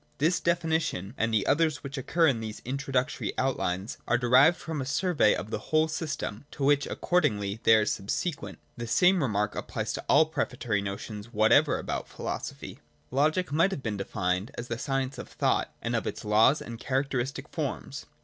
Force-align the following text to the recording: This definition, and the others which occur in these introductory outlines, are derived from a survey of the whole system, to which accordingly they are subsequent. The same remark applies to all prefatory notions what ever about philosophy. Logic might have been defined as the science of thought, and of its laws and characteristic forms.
This 0.17 0.39
definition, 0.39 1.13
and 1.15 1.31
the 1.31 1.45
others 1.45 1.83
which 1.83 1.95
occur 1.95 2.25
in 2.25 2.39
these 2.39 2.63
introductory 2.65 3.37
outlines, 3.37 3.99
are 4.07 4.17
derived 4.17 4.57
from 4.57 4.81
a 4.81 4.85
survey 4.87 5.35
of 5.35 5.51
the 5.51 5.59
whole 5.69 5.87
system, 5.87 6.45
to 6.49 6.63
which 6.63 6.87
accordingly 6.87 7.59
they 7.61 7.75
are 7.75 7.85
subsequent. 7.85 8.57
The 8.77 8.87
same 8.87 9.21
remark 9.21 9.53
applies 9.53 9.93
to 9.93 10.05
all 10.09 10.25
prefatory 10.25 10.81
notions 10.81 11.31
what 11.31 11.51
ever 11.51 11.77
about 11.77 12.07
philosophy. 12.09 12.79
Logic 13.11 13.51
might 13.51 13.69
have 13.69 13.83
been 13.83 13.97
defined 13.97 14.49
as 14.57 14.69
the 14.69 14.79
science 14.79 15.19
of 15.19 15.29
thought, 15.29 15.71
and 15.83 15.95
of 15.95 16.07
its 16.07 16.25
laws 16.25 16.63
and 16.63 16.79
characteristic 16.79 17.47
forms. 17.49 18.07